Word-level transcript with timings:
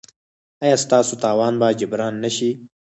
ایا 0.63 0.77
ستاسو 0.83 1.13
تاوان 1.23 1.53
به 1.59 1.67
جبران 1.79 2.13
نه 2.23 2.29
شي؟ 2.35 2.49